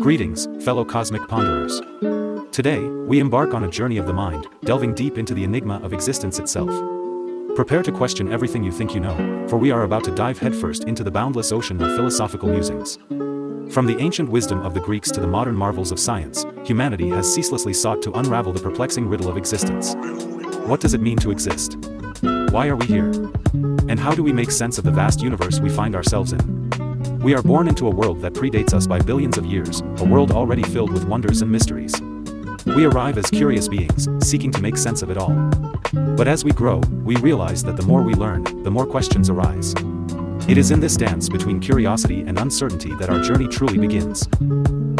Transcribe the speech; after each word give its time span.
Greetings, 0.00 0.48
fellow 0.64 0.86
cosmic 0.86 1.28
ponderers. 1.28 1.80
Today, 2.50 2.80
we 2.80 3.20
embark 3.20 3.52
on 3.52 3.64
a 3.64 3.70
journey 3.70 3.98
of 3.98 4.06
the 4.06 4.12
mind, 4.12 4.46
delving 4.64 4.94
deep 4.94 5.18
into 5.18 5.34
the 5.34 5.44
enigma 5.44 5.78
of 5.84 5.92
existence 5.92 6.38
itself. 6.38 6.70
Prepare 7.54 7.82
to 7.82 7.92
question 7.92 8.32
everything 8.32 8.64
you 8.64 8.72
think 8.72 8.94
you 8.94 9.00
know, 9.00 9.46
for 9.48 9.58
we 9.58 9.70
are 9.70 9.82
about 9.82 10.02
to 10.04 10.10
dive 10.10 10.38
headfirst 10.38 10.84
into 10.84 11.04
the 11.04 11.10
boundless 11.10 11.52
ocean 11.52 11.80
of 11.82 11.94
philosophical 11.94 12.48
musings. 12.48 12.96
From 13.72 13.86
the 13.86 13.96
ancient 14.00 14.30
wisdom 14.30 14.62
of 14.62 14.72
the 14.72 14.80
Greeks 14.80 15.10
to 15.10 15.20
the 15.20 15.26
modern 15.26 15.54
marvels 15.54 15.92
of 15.92 16.00
science, 16.00 16.46
humanity 16.64 17.10
has 17.10 17.32
ceaselessly 17.32 17.74
sought 17.74 18.00
to 18.02 18.12
unravel 18.12 18.54
the 18.54 18.60
perplexing 18.60 19.06
riddle 19.06 19.28
of 19.28 19.36
existence. 19.36 19.94
What 20.66 20.80
does 20.80 20.94
it 20.94 21.02
mean 21.02 21.18
to 21.18 21.30
exist? 21.30 21.76
Why 22.50 22.66
are 22.66 22.76
we 22.76 22.86
here? 22.86 23.10
And 23.88 24.00
how 24.00 24.14
do 24.14 24.22
we 24.22 24.32
make 24.32 24.52
sense 24.52 24.78
of 24.78 24.84
the 24.84 24.90
vast 24.90 25.20
universe 25.20 25.60
we 25.60 25.68
find 25.68 25.94
ourselves 25.94 26.32
in? 26.32 26.61
We 27.22 27.34
are 27.34 27.42
born 27.42 27.68
into 27.68 27.86
a 27.86 27.90
world 27.90 28.20
that 28.22 28.32
predates 28.32 28.74
us 28.74 28.88
by 28.88 28.98
billions 28.98 29.38
of 29.38 29.46
years, 29.46 29.80
a 29.98 30.04
world 30.04 30.32
already 30.32 30.64
filled 30.64 30.92
with 30.92 31.04
wonders 31.04 31.40
and 31.40 31.52
mysteries. 31.52 31.94
We 32.66 32.84
arrive 32.84 33.16
as 33.16 33.30
curious 33.30 33.68
beings, 33.68 34.08
seeking 34.20 34.50
to 34.50 34.60
make 34.60 34.76
sense 34.76 35.02
of 35.02 35.10
it 35.10 35.16
all. 35.16 35.32
But 36.16 36.26
as 36.26 36.44
we 36.44 36.50
grow, 36.50 36.78
we 37.04 37.14
realize 37.16 37.62
that 37.62 37.76
the 37.76 37.84
more 37.84 38.02
we 38.02 38.14
learn, 38.14 38.42
the 38.64 38.72
more 38.72 38.86
questions 38.86 39.30
arise. 39.30 39.72
It 40.48 40.58
is 40.58 40.72
in 40.72 40.80
this 40.80 40.96
dance 40.96 41.28
between 41.28 41.60
curiosity 41.60 42.22
and 42.22 42.40
uncertainty 42.40 42.92
that 42.96 43.08
our 43.08 43.22
journey 43.22 43.46
truly 43.46 43.78
begins. 43.78 44.28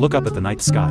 Look 0.00 0.16
up 0.16 0.26
at 0.26 0.34
the 0.34 0.40
night 0.40 0.60
sky. 0.60 0.90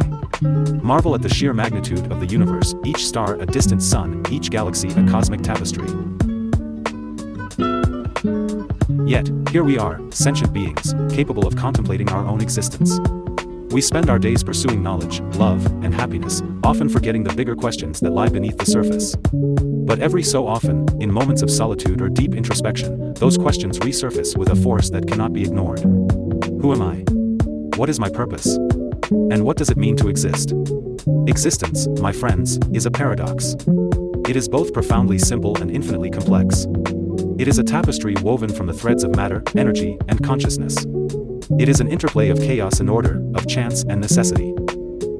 Marvel 0.81 1.13
at 1.13 1.21
the 1.21 1.29
sheer 1.29 1.51
magnitude 1.51 2.09
of 2.09 2.21
the 2.21 2.27
universe, 2.27 2.73
each 2.85 3.05
star 3.05 3.35
a 3.35 3.45
distant 3.45 3.83
sun, 3.83 4.23
each 4.31 4.49
galaxy 4.49 4.87
a 4.91 5.05
cosmic 5.09 5.41
tapestry. 5.41 5.87
Yet, 9.07 9.31
here 9.51 9.63
we 9.63 9.77
are, 9.77 10.01
sentient 10.11 10.51
beings, 10.51 10.93
capable 11.09 11.47
of 11.47 11.55
contemplating 11.55 12.09
our 12.09 12.27
own 12.27 12.41
existence. 12.41 12.99
We 13.71 13.79
spend 13.79 14.09
our 14.09 14.19
days 14.19 14.43
pursuing 14.43 14.83
knowledge, 14.83 15.21
love, 15.37 15.65
and 15.81 15.93
happiness, 15.93 16.43
often 16.65 16.89
forgetting 16.89 17.23
the 17.23 17.33
bigger 17.33 17.55
questions 17.55 18.01
that 18.01 18.11
lie 18.11 18.27
beneath 18.27 18.57
the 18.57 18.65
surface. 18.65 19.15
But 19.87 19.99
every 19.99 20.23
so 20.23 20.45
often, 20.45 20.85
in 21.01 21.09
moments 21.09 21.41
of 21.41 21.49
solitude 21.49 22.01
or 22.01 22.09
deep 22.09 22.35
introspection, 22.35 23.13
those 23.13 23.37
questions 23.37 23.79
resurface 23.79 24.35
with 24.35 24.49
a 24.49 24.55
force 24.57 24.89
that 24.89 25.07
cannot 25.07 25.31
be 25.31 25.43
ignored. 25.43 25.79
Who 25.79 26.73
am 26.73 26.81
I? 26.81 27.05
What 27.77 27.87
is 27.87 28.01
my 28.01 28.09
purpose? 28.09 28.57
And 29.09 29.45
what 29.45 29.55
does 29.55 29.69
it 29.69 29.77
mean 29.77 29.95
to 29.97 30.09
exist? 30.09 30.53
Existence, 31.27 31.87
my 32.01 32.11
friends, 32.11 32.59
is 32.73 32.85
a 32.85 32.91
paradox. 32.91 33.55
It 34.27 34.35
is 34.35 34.49
both 34.49 34.73
profoundly 34.73 35.17
simple 35.17 35.55
and 35.61 35.71
infinitely 35.71 36.09
complex. 36.09 36.67
It 37.39 37.47
is 37.47 37.59
a 37.59 37.63
tapestry 37.63 38.15
woven 38.23 38.49
from 38.49 38.65
the 38.65 38.73
threads 38.73 39.03
of 39.03 39.15
matter, 39.15 39.43
energy, 39.55 39.95
and 40.07 40.23
consciousness. 40.23 40.75
It 41.59 41.69
is 41.69 41.79
an 41.79 41.87
interplay 41.87 42.29
of 42.29 42.39
chaos 42.39 42.79
and 42.79 42.89
order, 42.89 43.21
of 43.35 43.45
chance 43.47 43.83
and 43.83 44.01
necessity. 44.01 44.55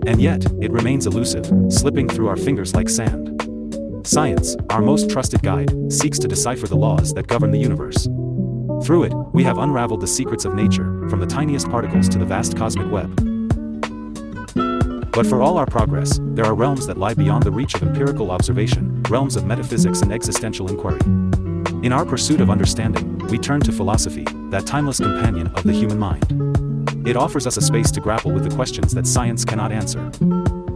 And 0.08 0.20
yet, 0.20 0.44
it 0.60 0.72
remains 0.72 1.06
elusive, 1.06 1.45
slipping 1.70 2.10
through 2.10 2.28
our 2.28 2.36
fingers 2.36 2.73
like 2.73 2.90
sand. 2.90 3.40
Science, 4.04 4.56
our 4.72 4.82
most 4.82 5.12
trusted 5.12 5.44
guide, 5.44 5.72
seeks 5.94 6.18
to 6.18 6.28
decipher 6.28 6.66
the 6.66 6.76
laws 6.76 7.14
that 7.14 7.28
govern 7.28 7.52
the 7.52 7.60
universe. 7.60 8.06
Through 8.84 9.04
it, 9.04 9.14
we 9.34 9.44
have 9.44 9.60
unraveled 9.60 10.02
the 10.02 10.08
secrets 10.08 10.44
of 10.44 10.56
nature, 10.56 11.08
from 11.10 11.20
the 11.20 11.28
tiniest 11.28 11.70
particles 11.70 12.10
to 12.10 12.18
the 12.18 12.26
vast 12.26 12.58
cosmic 12.58 12.92
web. 12.92 13.16
But 15.12 15.28
for 15.28 15.44
all 15.44 15.58
our 15.58 15.68
progress, 15.68 16.20
there 16.34 16.45
are 16.45 16.56
realms 16.56 16.88
that 16.88 16.98
lie 16.98 17.14
beyond 17.14 17.44
the 17.44 17.52
reach 17.52 17.76
of 17.76 17.84
empirical 17.84 18.32
observation, 18.32 19.04
realms 19.04 19.36
of 19.36 19.45
metaphysics 19.45 20.02
and 20.02 20.12
existential 20.12 20.68
inquiry. 20.68 21.02
In 21.83 21.94
our 21.94 22.06
pursuit 22.06 22.42
of 22.42 22.50
understanding, 22.50 23.20
we 23.28 23.38
turn 23.38 23.61
to 23.61 23.72
philosophy, 23.72 24.25
that 24.50 24.66
timeless 24.66 25.00
companion 25.00 25.47
of 25.47 25.64
the 25.64 25.73
human 25.73 26.00
mind. 26.00 26.25
It 27.08 27.16
offers 27.16 27.45
us 27.45 27.56
a 27.58 27.61
space 27.61 27.92
to 27.92 28.02
grapple 28.02 28.31
with 28.31 28.50
the 28.50 28.56
questions 28.56 28.94
that 28.95 29.06
science 29.06 29.45
cannot 29.45 29.72
answer. 29.72 30.11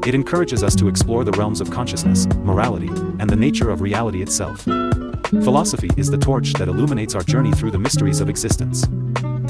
It 0.05 0.13
encourages 0.13 0.63
us 0.63 0.75
to 0.75 0.87
explore 0.87 1.23
the 1.23 1.31
realms 1.31 1.59
of 1.59 1.71
consciousness, 1.71 2.27
morality, 2.27 2.89
and 3.19 3.27
the 3.27 3.35
nature 3.35 3.71
of 3.71 3.81
reality 3.81 4.21
itself. 4.21 4.61
Philosophy 4.61 5.89
is 5.97 6.11
the 6.11 6.19
torch 6.19 6.53
that 6.53 6.67
illuminates 6.67 7.15
our 7.15 7.23
journey 7.23 7.51
through 7.51 7.71
the 7.71 7.79
mysteries 7.79 8.21
of 8.21 8.29
existence. 8.29 8.83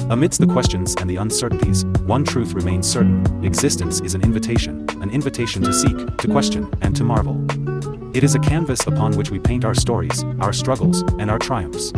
Amidst 0.08 0.40
the 0.40 0.46
questions 0.46 0.94
and 1.00 1.08
the 1.08 1.16
uncertainties, 1.16 1.84
one 2.06 2.24
truth 2.24 2.54
remains 2.54 2.90
certain 2.90 3.44
existence 3.44 4.00
is 4.00 4.14
an 4.14 4.22
invitation, 4.22 4.86
an 5.02 5.10
invitation 5.10 5.62
to 5.62 5.72
seek, 5.72 6.16
to 6.16 6.28
question, 6.28 6.72
and 6.80 6.96
to 6.96 7.04
marvel. 7.04 7.44
It 8.14 8.22
is 8.22 8.34
a 8.34 8.38
canvas 8.38 8.86
upon 8.86 9.16
which 9.16 9.30
we 9.30 9.38
paint 9.38 9.64
our 9.64 9.74
stories, 9.74 10.22
our 10.40 10.52
struggles, 10.52 11.00
and 11.18 11.30
our 11.30 11.38
triumphs. 11.38 11.92